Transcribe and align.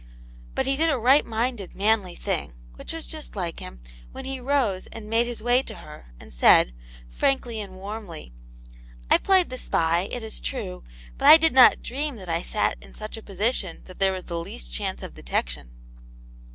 But 0.55 0.65
he 0.65 0.75
did 0.75 0.89
a 0.89 0.97
right 0.97 1.23
minded, 1.23 1.75
manly 1.75 2.15
thing, 2.15 2.53
which 2.73 2.91
was 2.91 3.05
just 3.05 3.35
like 3.35 3.59
him, 3.59 3.79
when 4.11 4.25
he 4.25 4.39
rose 4.39 4.87
and 4.87 5.07
made 5.11 5.27
his 5.27 5.43
way 5.43 5.61
to 5.61 5.75
her 5.75 6.11
and 6.19 6.33
said, 6.33 6.73
frankly 7.07 7.61
and 7.61 7.75
warmly:" 7.75 8.33
I 9.11 9.19
played 9.19 9.51
the 9.51 9.59
spy, 9.59 10.09
it 10.11 10.23
is 10.23 10.39
true, 10.39 10.83
but 11.19 11.27
I 11.27 11.37
did 11.37 11.53
not 11.53 11.83
dream 11.83 12.15
that 12.15 12.29
I 12.29 12.41
sat 12.41 12.79
in 12.81 12.95
such 12.95 13.15
a 13.15 13.21
position 13.21 13.83
that 13.85 13.99
there 13.99 14.11
was 14.13 14.25
the 14.25 14.39
least 14.39 14.73
chance 14.73 15.03
of 15.03 15.13
detection." 15.13 15.69